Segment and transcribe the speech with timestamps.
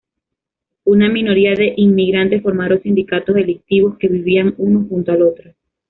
[0.83, 5.53] Una minoría de inmigrantes formaron sindicatos delictivos, que vivían uno junto al otro.